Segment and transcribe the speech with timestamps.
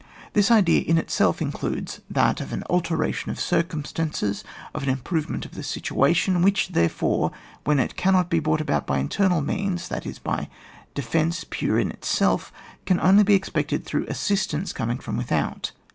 [0.33, 4.43] This idea in itself includes that of an alteration of circumstances,
[4.73, 7.31] of an improvement of the situation, which, therefore,
[7.65, 10.49] when it cannot be brought about by internal means, that is, by
[10.95, 12.51] defensive pure in itself,
[12.87, 15.71] can only be expected through assistance coming from without.